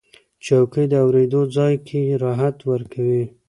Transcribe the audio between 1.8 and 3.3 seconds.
کې راحت ورکوي.